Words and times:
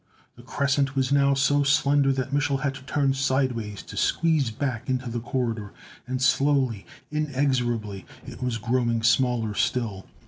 The 0.35 0.41
crescent 0.41 0.95
was 0.95 1.11
now 1.11 1.35
so 1.35 1.61
slender 1.61 2.11
that 2.13 2.33
Mich'l 2.33 2.61
had 2.61 2.73
to 2.73 2.81
turn 2.85 3.13
sideways 3.13 3.83
to 3.83 3.95
squeeze 3.95 4.49
back 4.49 4.89
into 4.89 5.07
the 5.11 5.19
corridor. 5.19 5.73
And 6.07 6.19
slowly, 6.19 6.87
inexorably, 7.11 8.07
it 8.25 8.41
was 8.41 8.57
growing 8.57 9.03
smaller 9.03 9.53
still. 9.53 10.07